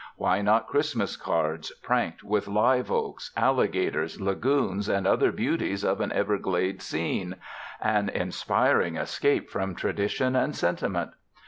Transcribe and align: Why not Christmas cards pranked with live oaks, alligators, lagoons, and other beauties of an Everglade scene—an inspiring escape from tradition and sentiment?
Why 0.15 0.41
not 0.41 0.65
Christmas 0.65 1.15
cards 1.15 1.71
pranked 1.83 2.23
with 2.23 2.47
live 2.47 2.89
oaks, 2.91 3.29
alligators, 3.37 4.19
lagoons, 4.19 4.89
and 4.89 5.05
other 5.05 5.31
beauties 5.31 5.83
of 5.85 6.01
an 6.01 6.11
Everglade 6.11 6.81
scene—an 6.81 8.09
inspiring 8.09 8.95
escape 8.97 9.51
from 9.51 9.75
tradition 9.75 10.35
and 10.35 10.55
sentiment? 10.55 11.11